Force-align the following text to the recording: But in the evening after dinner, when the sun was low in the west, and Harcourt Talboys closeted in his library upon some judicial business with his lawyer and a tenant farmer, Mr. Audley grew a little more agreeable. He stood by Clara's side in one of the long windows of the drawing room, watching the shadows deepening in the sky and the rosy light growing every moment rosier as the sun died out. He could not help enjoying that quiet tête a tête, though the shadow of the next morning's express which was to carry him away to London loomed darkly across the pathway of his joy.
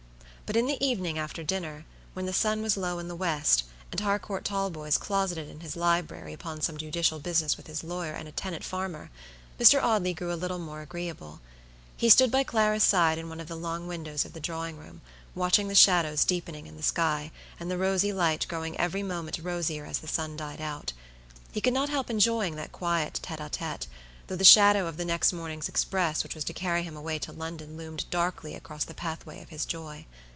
But 0.47 0.57
in 0.57 0.67
the 0.67 0.85
evening 0.85 1.17
after 1.17 1.45
dinner, 1.45 1.85
when 2.13 2.25
the 2.25 2.33
sun 2.33 2.61
was 2.61 2.75
low 2.75 2.99
in 2.99 3.07
the 3.07 3.15
west, 3.15 3.63
and 3.89 4.01
Harcourt 4.01 4.43
Talboys 4.43 4.97
closeted 4.97 5.47
in 5.47 5.61
his 5.61 5.77
library 5.77 6.33
upon 6.33 6.59
some 6.59 6.75
judicial 6.77 7.19
business 7.19 7.55
with 7.55 7.67
his 7.67 7.85
lawyer 7.85 8.11
and 8.11 8.27
a 8.27 8.33
tenant 8.33 8.65
farmer, 8.65 9.11
Mr. 9.57 9.81
Audley 9.81 10.13
grew 10.13 10.33
a 10.33 10.35
little 10.35 10.59
more 10.59 10.81
agreeable. 10.81 11.39
He 11.95 12.09
stood 12.09 12.31
by 12.31 12.43
Clara's 12.43 12.83
side 12.83 13.17
in 13.17 13.29
one 13.29 13.39
of 13.39 13.47
the 13.47 13.55
long 13.55 13.87
windows 13.87 14.25
of 14.25 14.33
the 14.33 14.41
drawing 14.41 14.75
room, 14.75 14.99
watching 15.35 15.69
the 15.69 15.73
shadows 15.73 16.25
deepening 16.25 16.67
in 16.67 16.75
the 16.75 16.83
sky 16.83 17.31
and 17.57 17.71
the 17.71 17.77
rosy 17.77 18.11
light 18.11 18.45
growing 18.49 18.77
every 18.77 19.03
moment 19.03 19.39
rosier 19.41 19.85
as 19.85 19.99
the 19.99 20.07
sun 20.09 20.35
died 20.35 20.59
out. 20.59 20.91
He 21.53 21.61
could 21.61 21.71
not 21.73 21.87
help 21.87 22.09
enjoying 22.09 22.57
that 22.57 22.73
quiet 22.73 23.21
tête 23.23 23.39
a 23.39 23.49
tête, 23.49 23.87
though 24.27 24.35
the 24.35 24.43
shadow 24.43 24.85
of 24.87 24.97
the 24.97 25.05
next 25.05 25.31
morning's 25.31 25.69
express 25.69 26.23
which 26.23 26.35
was 26.35 26.43
to 26.43 26.53
carry 26.53 26.83
him 26.83 26.97
away 26.97 27.19
to 27.19 27.31
London 27.31 27.77
loomed 27.77 28.03
darkly 28.09 28.53
across 28.53 28.83
the 28.83 28.93
pathway 28.93 29.41
of 29.41 29.47
his 29.47 29.63
joy. 29.63 30.05